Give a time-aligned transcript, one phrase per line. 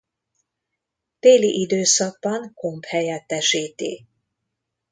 [1.19, 4.07] Téli időszakban komp helyettesíti.